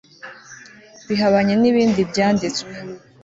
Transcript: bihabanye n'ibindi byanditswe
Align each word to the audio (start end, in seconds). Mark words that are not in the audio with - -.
bihabanye 1.07 1.53
n'ibindi 1.57 2.01
byanditswe 2.11 2.67